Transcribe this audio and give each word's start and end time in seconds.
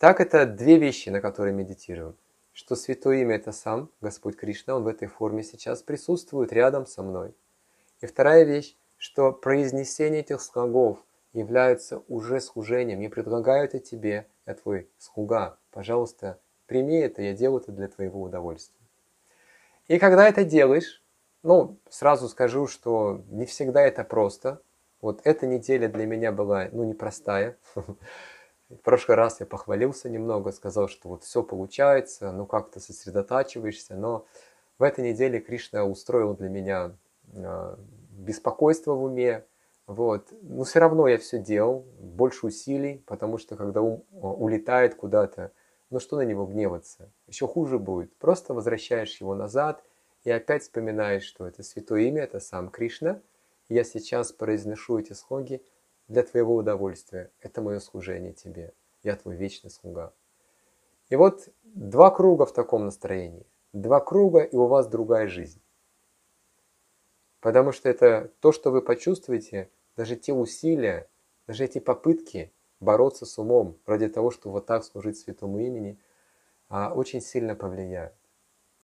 Так 0.00 0.18
это 0.22 0.46
две 0.46 0.78
вещи, 0.78 1.10
на 1.10 1.20
которые 1.20 1.52
медитируем. 1.52 2.16
Что 2.54 2.74
Святое 2.74 3.18
Имя– 3.18 3.34
это 3.36 3.52
сам 3.52 3.90
Господь 4.00 4.34
Кришна, 4.34 4.76
Он 4.76 4.84
в 4.84 4.86
этой 4.86 5.08
форме 5.08 5.42
сейчас 5.42 5.82
присутствует 5.82 6.54
рядом 6.54 6.86
со 6.86 7.02
мной. 7.02 7.34
И 8.00 8.06
вторая 8.06 8.44
вещь, 8.44 8.78
что 8.96 9.30
произнесение 9.30 10.22
этих 10.22 10.40
слогов 10.40 11.04
является 11.34 11.98
уже 12.08 12.40
служением. 12.40 13.00
Я 13.00 13.10
предлагаю 13.10 13.66
это 13.66 13.78
тебе, 13.78 14.26
я 14.46 14.54
твой 14.54 14.88
слуга. 14.96 15.58
Пожалуйста, 15.70 16.40
прими 16.64 16.96
это, 16.96 17.20
я 17.20 17.34
делаю 17.34 17.60
это 17.60 17.70
для 17.70 17.88
твоего 17.88 18.22
удовольствия. 18.22 18.80
И 19.86 19.98
когда 19.98 20.26
это 20.26 20.44
делаешь, 20.44 21.04
ну, 21.42 21.76
сразу 21.90 22.30
скажу, 22.30 22.68
что 22.68 23.22
не 23.28 23.44
всегда 23.44 23.82
это 23.82 24.02
просто. 24.04 24.62
Вот 25.02 25.20
эта 25.24 25.46
неделя 25.46 25.88
для 25.90 26.06
меня 26.06 26.32
была, 26.32 26.70
ну, 26.72 26.84
непростая. 26.84 27.58
В 28.70 28.76
прошлый 28.76 29.16
раз 29.16 29.40
я 29.40 29.46
похвалился 29.46 30.08
немного, 30.08 30.52
сказал, 30.52 30.88
что 30.88 31.08
вот 31.08 31.24
все 31.24 31.42
получается, 31.42 32.30
ну, 32.30 32.46
как-то 32.46 32.78
сосредотачиваешься, 32.78 33.96
но 33.96 34.26
в 34.78 34.84
этой 34.84 35.10
неделе 35.10 35.40
Кришна 35.40 35.84
устроил 35.84 36.34
для 36.34 36.48
меня 36.48 36.96
а, 37.34 37.76
беспокойство 38.10 38.92
в 38.94 39.02
уме, 39.02 39.44
вот. 39.88 40.28
Но 40.42 40.62
все 40.62 40.78
равно 40.78 41.08
я 41.08 41.18
все 41.18 41.40
делал, 41.40 41.84
больше 41.98 42.46
усилий, 42.46 43.02
потому 43.06 43.38
что 43.38 43.56
когда 43.56 43.82
ум 43.82 44.04
а, 44.12 44.28
улетает 44.28 44.94
куда-то, 44.94 45.50
ну 45.90 45.98
что 45.98 46.16
на 46.16 46.22
него 46.22 46.46
гневаться? 46.46 47.10
Еще 47.26 47.48
хуже 47.48 47.80
будет. 47.80 48.14
Просто 48.18 48.54
возвращаешь 48.54 49.20
его 49.20 49.34
назад 49.34 49.82
и 50.22 50.30
опять 50.30 50.62
вспоминаешь, 50.62 51.24
что 51.24 51.44
это 51.44 51.64
святое 51.64 52.02
имя, 52.02 52.22
это 52.22 52.38
сам 52.38 52.68
Кришна. 52.68 53.20
я 53.68 53.82
сейчас 53.82 54.30
произношу 54.30 55.00
эти 55.00 55.12
слоги 55.12 55.60
для 56.10 56.24
твоего 56.24 56.56
удовольствия. 56.56 57.30
Это 57.40 57.62
мое 57.62 57.78
служение 57.78 58.32
тебе. 58.32 58.74
Я 59.02 59.14
твой 59.14 59.36
вечный 59.36 59.70
слуга. 59.70 60.12
И 61.08 61.16
вот 61.16 61.48
два 61.62 62.10
круга 62.10 62.46
в 62.46 62.52
таком 62.52 62.84
настроении. 62.84 63.46
Два 63.72 64.00
круга, 64.00 64.40
и 64.40 64.56
у 64.56 64.66
вас 64.66 64.88
другая 64.88 65.28
жизнь. 65.28 65.62
Потому 67.40 67.70
что 67.70 67.88
это 67.88 68.32
то, 68.40 68.50
что 68.50 68.70
вы 68.70 68.82
почувствуете, 68.82 69.70
даже 69.96 70.16
те 70.16 70.32
усилия, 70.32 71.08
даже 71.46 71.64
эти 71.64 71.78
попытки 71.78 72.52
бороться 72.80 73.24
с 73.24 73.38
умом 73.38 73.78
ради 73.86 74.08
того, 74.08 74.32
чтобы 74.32 74.54
вот 74.54 74.66
так 74.66 74.84
служить 74.84 75.16
святому 75.16 75.60
имени, 75.60 75.96
а, 76.68 76.92
очень 76.92 77.20
сильно 77.20 77.54
повлияют. 77.54 78.14